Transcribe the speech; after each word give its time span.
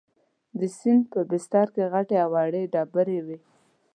د 0.59 0.61
سیند 0.77 1.03
په 1.11 1.19
بستر 1.29 1.67
کې 1.73 1.83
غټې 1.93 2.17
او 2.23 2.29
وړې 2.33 2.63
ډبرې 2.73 3.19
وې. 3.25 3.37